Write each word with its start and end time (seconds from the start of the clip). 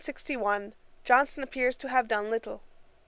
In 0.01 0.05
1761 0.05 0.73
Johnson 1.03 1.43
appears 1.43 1.77
to 1.77 1.87
have 1.87 2.07
done 2.07 2.31
little. 2.31 2.63